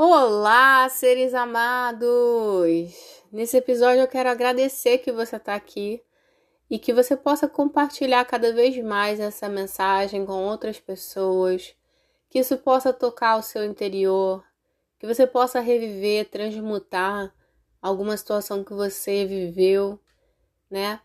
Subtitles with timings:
[0.00, 2.06] Olá, seres amados!
[3.32, 6.00] Nesse episódio eu quero agradecer que você está aqui
[6.70, 11.74] e que você possa compartilhar cada vez mais essa mensagem com outras pessoas,
[12.30, 14.44] que isso possa tocar o seu interior,
[15.00, 17.34] que você possa reviver, transmutar
[17.82, 19.98] alguma situação que você viveu,
[20.70, 21.00] né?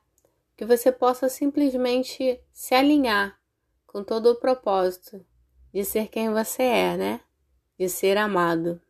[0.55, 3.39] Que você possa simplesmente se alinhar
[3.87, 5.25] com todo o propósito
[5.73, 7.21] de ser quem você é, né?
[7.75, 8.82] De ser amado.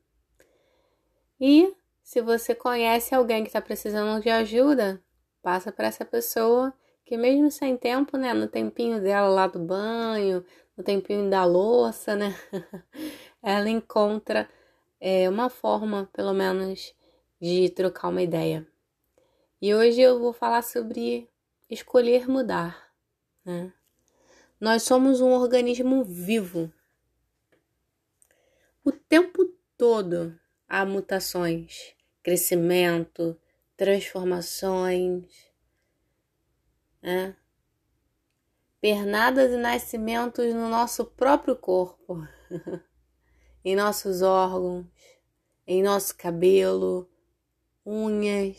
[1.46, 5.04] E se você conhece alguém que está precisando de ajuda,
[5.42, 10.46] passa para essa pessoa que mesmo sem tempo, né, no tempinho dela lá do banho,
[10.78, 12.34] no tempinho da louça, né,
[13.44, 14.50] ela encontra
[15.02, 16.96] é, uma forma, pelo menos,
[17.42, 18.66] de trocar uma ideia.
[19.62, 21.30] E hoje eu vou falar sobre
[21.70, 22.90] escolher mudar,
[23.44, 23.74] né?
[24.62, 26.72] Nós somos um organismo vivo.
[28.82, 29.44] O tempo
[29.78, 30.40] todo
[30.74, 31.94] há mutações,
[32.24, 33.40] crescimento,
[33.78, 35.28] transformações,
[37.00, 37.38] né?
[38.82, 42.28] pernadas e nascimentos no nosso próprio corpo,
[43.64, 44.88] em nossos órgãos,
[45.68, 47.08] em nosso cabelo,
[47.86, 48.58] unhas,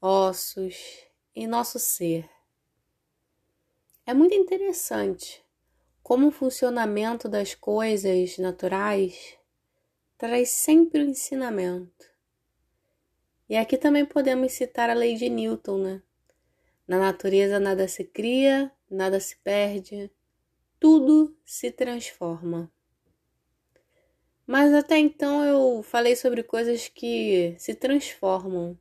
[0.00, 2.28] ossos, em nosso ser.
[4.04, 5.44] É muito interessante
[6.02, 9.37] como o funcionamento das coisas naturais
[10.18, 12.10] traz sempre o ensinamento.
[13.48, 16.02] E aqui também podemos citar a lei de Newton, né?
[16.86, 20.10] Na natureza nada se cria, nada se perde,
[20.80, 22.70] tudo se transforma.
[24.46, 28.76] Mas até então eu falei sobre coisas que se transformam.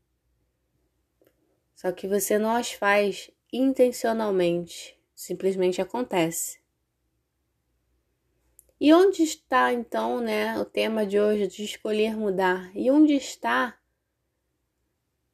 [1.76, 6.60] Só que você não as faz intencionalmente, simplesmente acontece.
[8.80, 12.70] E onde está então, né, o tema de hoje de escolher mudar?
[12.76, 13.76] E onde está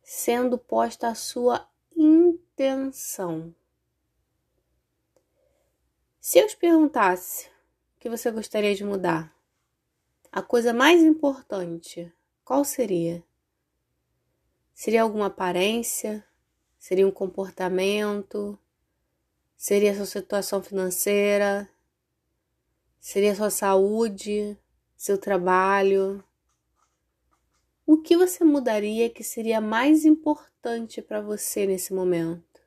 [0.02, 3.54] sendo posta a sua intenção?
[6.22, 7.48] Se eu te perguntasse
[7.98, 9.36] o que você gostaria de mudar,
[10.32, 12.12] a coisa mais importante,
[12.46, 13.22] qual seria?
[14.74, 16.26] Seria alguma aparência?
[16.80, 18.58] Seria um comportamento?
[19.58, 21.70] Seria sua situação financeira?
[23.06, 24.58] Seria sua saúde,
[24.96, 26.24] seu trabalho?
[27.86, 32.62] O que você mudaria que seria mais importante para você nesse momento?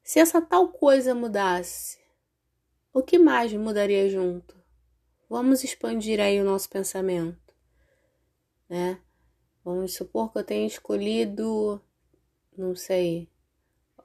[0.00, 1.98] Se essa tal coisa mudasse,
[2.92, 4.56] o que mais mudaria junto?
[5.28, 7.52] Vamos expandir aí o nosso pensamento,
[8.68, 9.02] né?
[9.64, 11.82] Vamos supor que eu tenha escolhido,
[12.56, 13.28] não sei,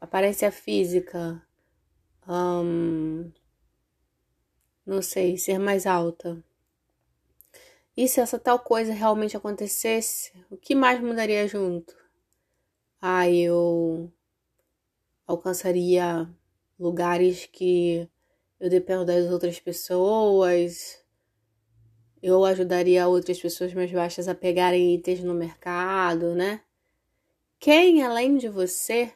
[0.01, 1.47] aparência física,
[2.27, 3.31] um,
[4.87, 6.41] não sei, ser mais alta.
[7.95, 11.95] E se essa tal coisa realmente acontecesse, o que mais mudaria junto?
[13.01, 14.11] Ah, eu
[15.25, 16.29] alcançaria
[16.79, 18.07] lugares que
[18.59, 21.03] eu dependo das outras pessoas.
[22.21, 26.61] Eu ajudaria outras pessoas mais baixas a pegarem itens no mercado, né?
[27.59, 29.13] Quem além de você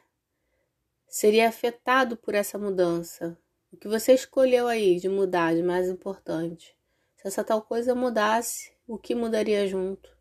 [1.07, 3.37] seria afetado por essa mudança?
[3.71, 6.75] O que você escolheu aí de mudar, de mais importante?
[7.15, 10.15] Se essa tal coisa mudasse, o que mudaria junto?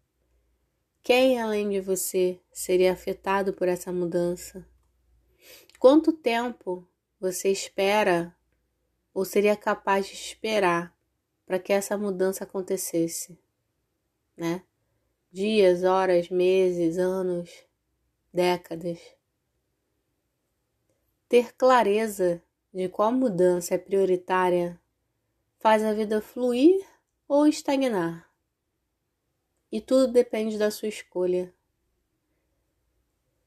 [1.03, 4.65] Quem além de você seria afetado por essa mudança?
[5.81, 6.87] Quanto tempo
[7.19, 8.37] você espera
[9.13, 10.97] ou seria capaz de esperar
[11.45, 13.37] para que essa mudança acontecesse?
[14.37, 14.63] Né?
[15.33, 17.51] Dias, horas, meses, anos,
[18.33, 19.01] décadas.
[21.29, 22.41] Ter clareza
[22.73, 24.81] de qual mudança é prioritária
[25.59, 26.87] faz a vida fluir
[27.29, 28.29] ou estagnar.
[29.71, 31.53] E tudo depende da sua escolha.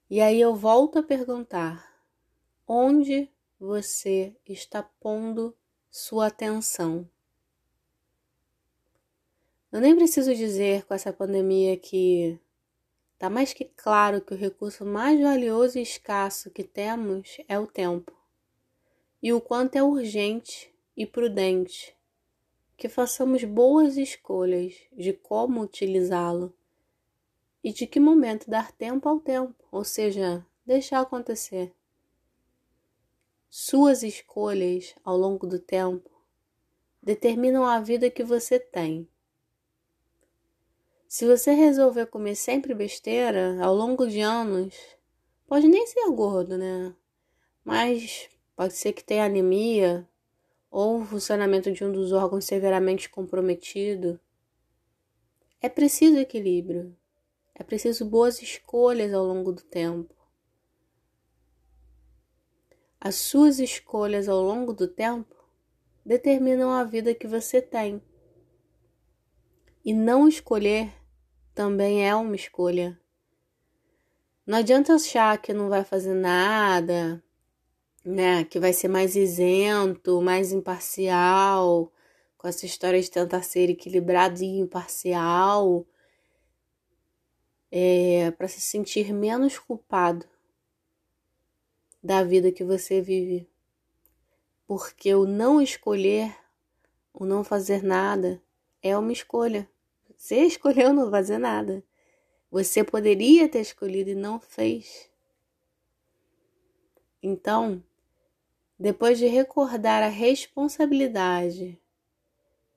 [0.09, 2.01] E aí eu volto a perguntar:
[2.67, 3.29] onde
[3.59, 5.55] você está pondo
[5.90, 7.09] sua atenção?
[9.72, 12.40] Eu nem preciso dizer com essa pandemia que
[13.17, 17.66] tá mais que claro que o recurso mais valioso e escasso que temos é o
[17.66, 18.22] tempo
[19.23, 21.96] e o quanto é urgente e prudente
[22.75, 26.53] que façamos boas escolhas de como utilizá-lo
[27.64, 31.73] e de que momento dar tempo ao tempo, ou seja, deixar acontecer.
[33.49, 36.11] Suas escolhas ao longo do tempo
[37.02, 39.08] determinam a vida que você tem.
[41.08, 44.75] Se você resolver comer sempre besteira ao longo de anos,
[45.47, 46.93] pode nem ser gordo, né?
[47.64, 50.08] Mas Pode ser que tenha anemia
[50.70, 54.20] ou o funcionamento de um dos órgãos severamente comprometido,
[55.61, 56.94] é preciso equilíbrio,
[57.55, 60.14] é preciso boas escolhas ao longo do tempo.
[63.00, 65.35] As suas escolhas ao longo do tempo
[66.06, 68.02] determinam a vida que você tem.
[69.85, 70.94] E não escolher
[71.53, 72.99] também é uma escolha.
[74.46, 77.23] Não adianta achar que não vai fazer nada,
[78.03, 78.44] né?
[78.44, 81.91] Que vai ser mais isento, mais imparcial,
[82.38, 85.85] com essa história de tentar ser equilibrado e imparcial,
[87.72, 90.28] é, para se sentir menos culpado
[92.03, 93.47] da vida que você vive.
[94.67, 96.35] Porque o não escolher,
[97.14, 98.41] o não fazer nada,
[98.82, 99.70] é uma escolha.
[100.16, 101.84] Você escolheu não fazer nada.
[102.52, 105.09] Você poderia ter escolhido e não fez.
[107.22, 107.82] Então,
[108.79, 111.79] depois de recordar a responsabilidade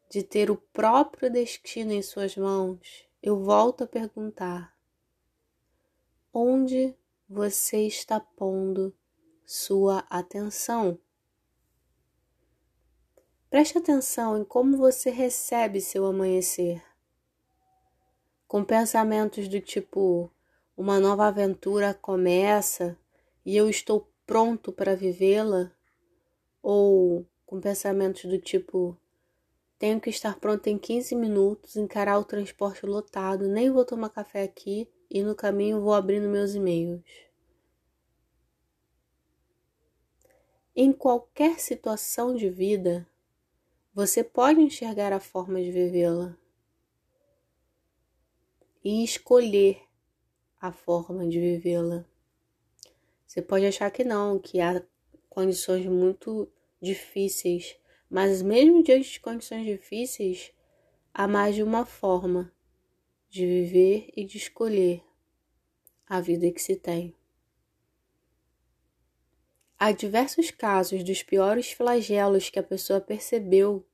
[0.09, 4.77] de ter o próprio destino em suas mãos, eu volto a perguntar:
[6.33, 6.95] onde
[7.29, 8.95] você está pondo
[9.45, 10.99] sua atenção?
[13.51, 16.83] Preste atenção em como você recebe seu amanhecer.
[18.47, 20.31] Com pensamentos do tipo:
[20.77, 22.97] uma nova aventura começa
[23.45, 25.76] e eu estou pronto para vivê-la?
[26.69, 28.99] Ou com pensamentos do tipo:
[29.79, 34.43] tenho que estar pronto em 15 minutos, encarar o transporte lotado, nem vou tomar café
[34.43, 37.05] aqui e no caminho vou abrindo meus e-mails.
[40.75, 43.09] Em qualquer situação de vida,
[43.95, 46.37] você pode enxergar a forma de vivê-la
[48.83, 49.81] e escolher
[50.61, 52.05] a forma de vivê-la.
[53.25, 54.83] Você pode achar que não, que há
[55.29, 56.51] condições muito
[56.81, 57.77] difíceis,
[58.09, 60.53] mas mesmo diante de condições difíceis,
[61.13, 62.53] há mais de uma forma
[63.29, 65.03] de viver e de escolher
[66.09, 67.15] a vida que se tem.
[69.79, 73.87] Há diversos casos dos piores flagelos que a pessoa percebeu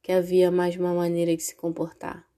[0.00, 2.28] que havia mais uma maneira de se comportar.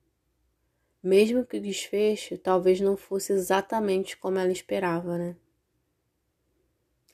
[1.03, 5.37] Mesmo que o desfecho talvez não fosse exatamente como ela esperava, né?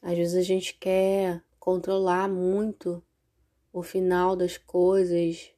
[0.01, 3.01] Às vezes a gente quer controlar muito
[3.73, 5.53] o final das coisas,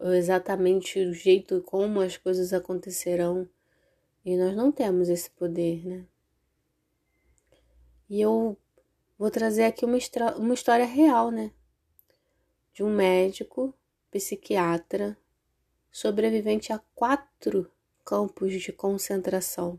[0.00, 3.46] exatamente o jeito como as coisas acontecerão.
[4.24, 6.06] E nós não temos esse poder, né?
[8.08, 8.56] E eu
[9.18, 9.98] vou trazer aqui uma,
[10.38, 11.52] uma história real, né?
[12.72, 13.74] De um médico,
[14.10, 15.14] psiquiatra,
[15.92, 17.70] sobrevivente a quatro
[18.02, 19.78] campos de concentração,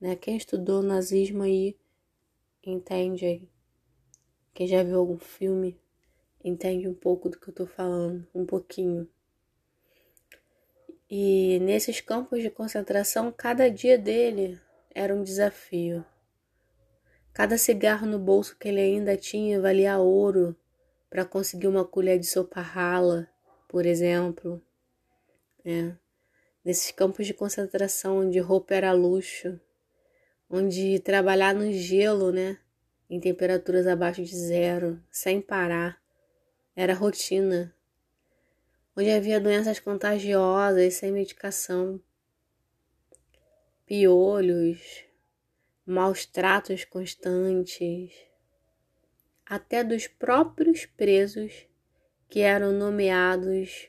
[0.00, 0.16] né?
[0.16, 1.76] Quem estudou nazismo aí
[2.64, 3.57] entende aí.
[4.58, 5.80] Quem já viu algum filme
[6.42, 9.08] entende um pouco do que eu tô falando, um pouquinho.
[11.08, 14.60] E nesses campos de concentração, cada dia dele
[14.92, 16.04] era um desafio.
[17.32, 20.56] Cada cigarro no bolso que ele ainda tinha valia ouro
[21.08, 23.28] para conseguir uma colher de sopa rala,
[23.68, 24.60] por exemplo.
[25.64, 25.94] É.
[26.64, 29.60] Nesses campos de concentração onde roupa era luxo,
[30.50, 32.58] onde trabalhar no gelo, né?
[33.08, 36.00] Em temperaturas abaixo de zero, sem parar.
[36.76, 37.74] Era rotina.
[38.96, 42.00] Onde havia doenças contagiosas sem medicação,
[43.86, 45.04] piolhos,
[45.86, 48.12] maus tratos constantes,
[49.46, 51.66] até dos próprios presos
[52.28, 53.88] que eram nomeados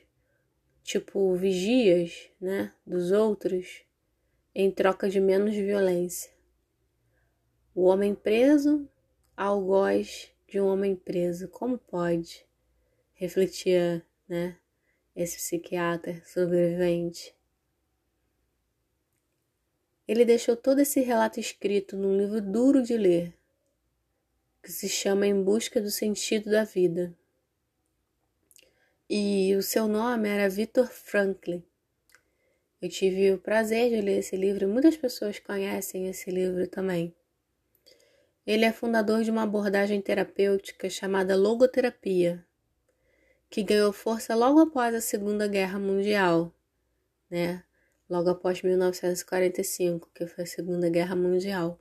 [0.82, 3.84] tipo vigias, né, dos outros,
[4.52, 6.32] em troca de menos violência.
[7.74, 8.89] O homem preso
[9.40, 11.48] algoz de um homem preso.
[11.48, 12.46] Como pode?
[13.14, 14.58] Refletia, né?
[15.16, 17.34] Esse psiquiatra sobrevivente.
[20.06, 23.34] Ele deixou todo esse relato escrito num livro duro de ler,
[24.62, 27.16] que se chama Em Busca do Sentido da Vida.
[29.08, 31.64] E o seu nome era Victor Franklin.
[32.82, 37.14] Eu tive o prazer de ler esse livro muitas pessoas conhecem esse livro também.
[38.50, 42.44] Ele é fundador de uma abordagem terapêutica chamada logoterapia,
[43.48, 46.52] que ganhou força logo após a Segunda Guerra Mundial,
[47.30, 47.62] né?
[48.08, 51.78] Logo após 1945, que foi a Segunda Guerra Mundial.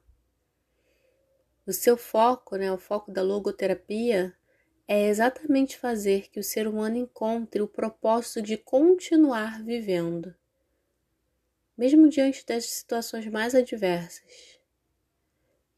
[1.66, 4.32] O seu foco, né, o foco da logoterapia
[4.88, 10.36] é exatamente fazer que o ser humano encontre o propósito de continuar vivendo,
[11.76, 14.59] mesmo diante das situações mais adversas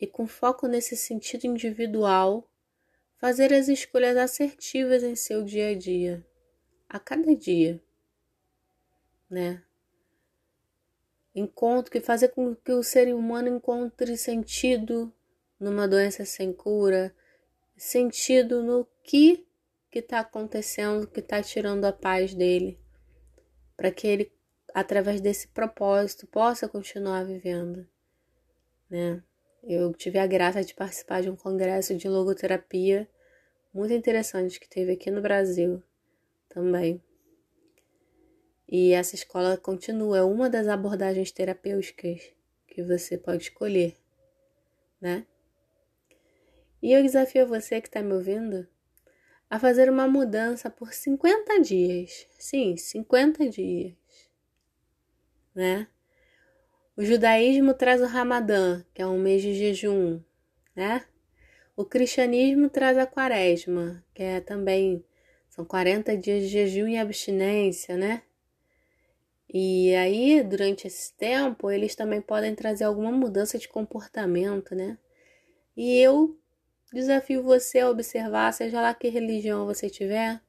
[0.01, 2.49] e com foco nesse sentido individual,
[3.17, 6.25] fazer as escolhas assertivas em seu dia a dia,
[6.89, 7.79] a cada dia,
[9.29, 9.63] né?
[11.35, 15.13] Encontro que fazer com que o ser humano encontre sentido
[15.59, 17.15] numa doença sem cura,
[17.77, 19.47] sentido no que
[19.91, 22.79] que está acontecendo, que está tirando a paz dele,
[23.75, 24.31] para que ele,
[24.73, 27.85] através desse propósito, possa continuar vivendo,
[28.89, 29.21] né?
[29.63, 33.07] Eu tive a graça de participar de um congresso de logoterapia
[33.73, 35.81] muito interessante que teve aqui no Brasil
[36.49, 37.01] também.
[38.67, 42.21] E essa escola continua, é uma das abordagens terapêuticas
[42.67, 43.95] que você pode escolher,
[44.99, 45.25] né?
[46.81, 48.67] E eu desafio você que está me ouvindo
[49.49, 52.25] a fazer uma mudança por 50 dias.
[52.39, 53.93] Sim, 50 dias.
[55.53, 55.87] Né?
[56.95, 60.21] O judaísmo traz o Ramadã, que é um mês de jejum,
[60.75, 61.05] né?
[61.75, 65.03] O cristianismo traz a quaresma, que é também
[65.49, 68.23] são 40 dias de jejum e abstinência, né?
[69.53, 74.97] E aí, durante esse tempo, eles também podem trazer alguma mudança de comportamento, né?
[75.75, 76.37] E eu
[76.93, 80.41] Desafio você a observar, seja lá que religião você tiver,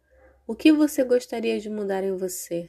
[0.45, 2.69] o que você gostaria de mudar em você.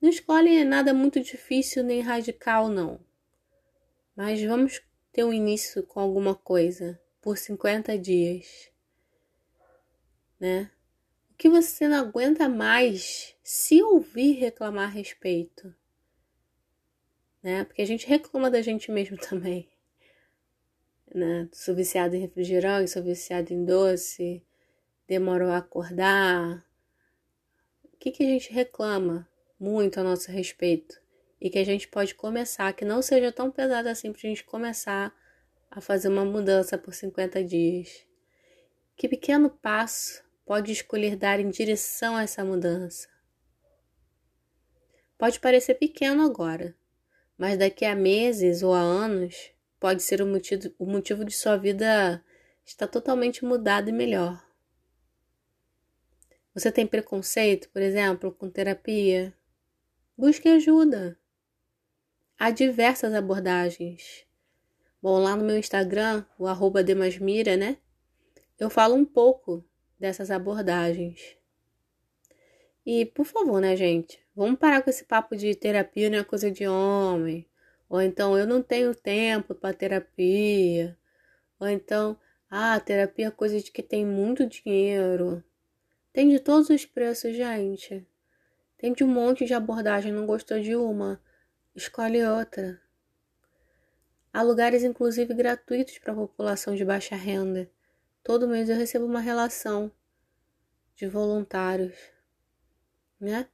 [0.00, 3.00] Não escolhe nada muito difícil nem radical, não.
[4.14, 4.80] Mas vamos
[5.12, 8.70] ter um início com alguma coisa por 50 dias.
[10.38, 10.70] Né?
[11.30, 15.74] O que você não aguenta mais se ouvir reclamar a respeito?
[17.42, 17.64] Né?
[17.64, 19.68] Porque a gente reclama da gente mesmo também
[21.14, 21.48] né?
[21.52, 24.42] Sou viciado em refrigerante, sou viciado em doce,
[25.06, 26.64] demorou a acordar.
[27.84, 29.28] O que, que a gente reclama
[29.58, 31.00] muito a nosso respeito?
[31.40, 34.44] E que a gente pode começar, que não seja tão pesado assim para a gente
[34.44, 35.14] começar
[35.70, 38.04] a fazer uma mudança por 50 dias.
[38.96, 43.08] Que pequeno passo pode escolher dar em direção a essa mudança?
[45.16, 46.76] Pode parecer pequeno agora,
[47.36, 51.56] mas daqui a meses ou a anos pode ser o motivo, o motivo de sua
[51.56, 52.24] vida
[52.64, 54.44] estar totalmente mudado e melhor.
[56.54, 59.32] Você tem preconceito, por exemplo, com terapia?
[60.18, 61.16] Busque ajuda.
[62.36, 64.26] Há diversas abordagens.
[65.00, 67.78] Bom, lá no meu Instagram, o arroba Demasmira, né?
[68.58, 69.64] Eu falo um pouco
[69.96, 71.36] dessas abordagens.
[72.84, 74.18] E, por favor, né, gente?
[74.34, 77.48] Vamos parar com esse papo de terapia não é coisa de homem.
[77.88, 80.98] Ou então eu não tenho tempo para terapia.
[81.60, 82.18] Ou então,
[82.50, 85.44] ah, terapia é coisa de que tem muito dinheiro.
[86.12, 88.04] Tem de todos os preços, gente.
[88.78, 91.20] Tem de um monte de abordagem, não gostou de uma,
[91.74, 92.80] escolhe outra.
[94.32, 97.68] Há lugares inclusive gratuitos para a população de baixa renda.
[98.22, 99.90] Todo mês eu recebo uma relação
[100.94, 101.96] de voluntários,
[103.20, 103.48] né?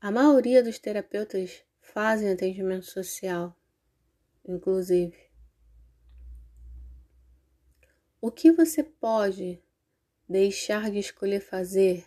[0.00, 3.54] A maioria dos terapeutas fazem atendimento social,
[4.42, 5.30] inclusive.
[8.22, 9.62] O que você pode
[10.26, 12.06] deixar de escolher fazer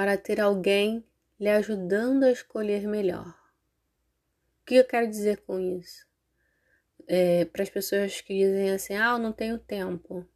[0.00, 1.04] para ter alguém
[1.38, 3.28] lhe ajudando a escolher melhor?
[4.62, 6.06] O que eu quero dizer com isso?
[7.06, 10.26] É, para as pessoas que dizem assim, ah, eu não tenho tempo.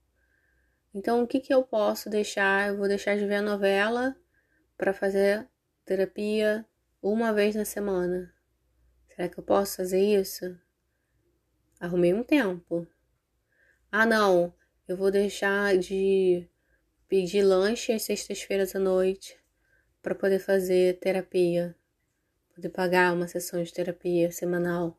[0.94, 2.68] Então, o que, que eu posso deixar?
[2.68, 4.14] Eu vou deixar de ver a novela
[4.76, 5.48] para fazer
[5.86, 6.66] terapia
[7.00, 8.34] uma vez na semana.
[9.08, 10.60] Será que eu posso fazer isso?
[11.80, 12.86] Arrumei um tempo.
[13.90, 14.52] Ah, não,
[14.86, 16.46] eu vou deixar de
[17.08, 19.42] pedir lanche às sextas-feiras à noite
[20.04, 21.74] para poder fazer terapia,
[22.54, 24.98] poder pagar uma sessão de terapia semanal.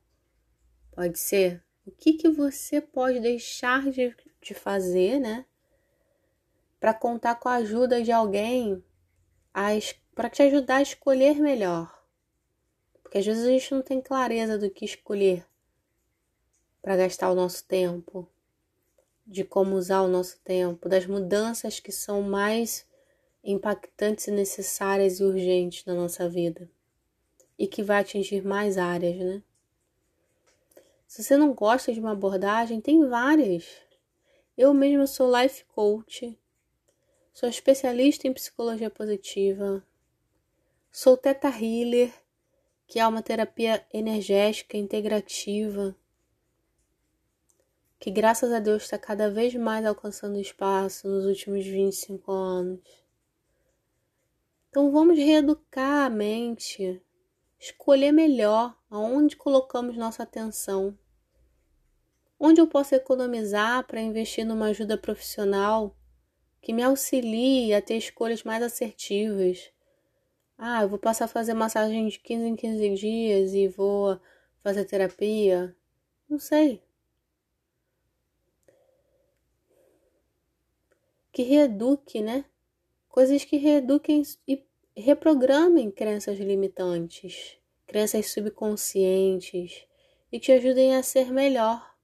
[0.91, 1.63] Pode ser?
[1.85, 5.45] O que, que você pode deixar de, de fazer, né?
[6.79, 8.83] Para contar com a ajuda de alguém
[10.15, 12.03] para te ajudar a escolher melhor.
[13.03, 15.45] Porque às vezes a gente não tem clareza do que escolher
[16.81, 18.27] para gastar o nosso tempo,
[19.25, 22.87] de como usar o nosso tempo, das mudanças que são mais
[23.45, 26.69] impactantes e necessárias e urgentes na nossa vida
[27.57, 29.43] e que vai atingir mais áreas, né?
[31.07, 33.65] Se você não gosta de uma abordagem, tem várias.
[34.57, 36.37] Eu mesma sou life coach,
[37.31, 39.85] sou especialista em psicologia positiva,
[40.91, 42.11] sou teta healer
[42.87, 45.95] que é uma terapia energética, integrativa,
[47.99, 53.04] que graças a Deus está cada vez mais alcançando espaço nos últimos 25 anos.
[54.75, 57.01] Então vamos reeducar a mente,
[57.57, 60.99] escolher melhor aonde colocamos nossa atenção.
[62.37, 65.95] Onde eu posso economizar para investir numa ajuda profissional
[66.61, 69.71] que me auxilie a ter escolhas mais assertivas?
[70.57, 74.19] Ah, eu vou passar a fazer massagem de 15 em 15 dias e vou
[74.61, 75.73] fazer terapia.
[76.27, 76.83] Não sei.
[81.31, 82.43] Que reeduque, né?
[83.07, 84.64] Coisas que reeduquem e
[85.01, 89.85] reprogramem crenças limitantes, crenças subconscientes
[90.31, 91.95] e te ajudem a ser melhor.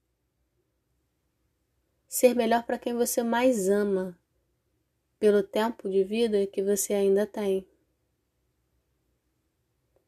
[2.08, 4.20] Ser melhor para quem você mais ama,
[5.18, 7.66] pelo tempo de vida que você ainda tem.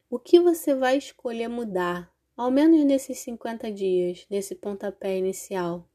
[0.09, 5.89] O que você vai escolher mudar, ao menos nesses 50 dias, nesse pontapé inicial?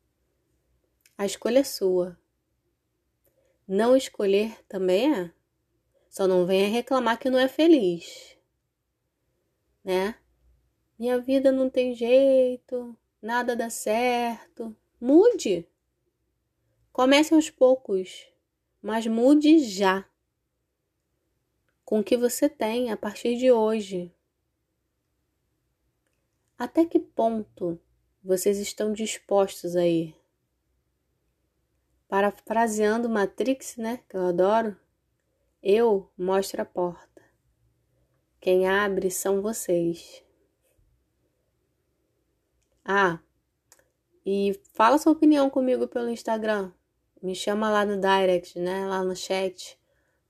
[1.17, 2.19] A escolha é sua.
[3.67, 5.38] Não escolher também é.
[6.19, 8.37] Só não venha reclamar que não é feliz.
[9.85, 10.17] Né?
[10.99, 14.77] Minha vida não tem jeito, nada dá certo.
[15.01, 15.65] Mude.
[16.93, 18.27] Comece aos poucos,
[18.83, 20.11] mas mude já
[21.85, 24.13] com o que você tem a partir de hoje.
[26.59, 27.81] Até que ponto
[28.25, 30.17] vocês estão dispostos a ir?
[32.09, 34.77] Parafraseando Matrix, né, que eu adoro,
[35.63, 37.23] eu mostro a porta.
[38.41, 40.23] Quem abre são vocês.
[42.85, 43.19] Ah,
[44.25, 46.73] e fala sua opinião comigo pelo Instagram.
[47.23, 48.87] Me chama lá no direct, né?
[48.87, 49.79] Lá no chat.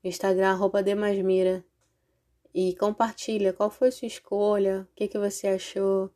[0.03, 1.63] Instagram, arroba Demasmira.
[2.53, 6.09] E compartilha qual foi sua escolha, o que, que você achou,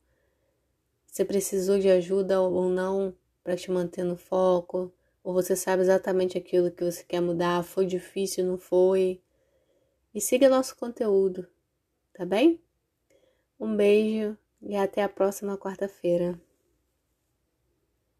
[1.06, 4.92] você precisou de ajuda ou não para te manter no foco,
[5.24, 9.22] ou você sabe exatamente aquilo que você quer mudar, foi difícil, não foi.
[10.14, 11.48] E siga nosso conteúdo,
[12.14, 12.62] tá bem?
[13.60, 16.40] Um beijo e até a próxima quarta-feira.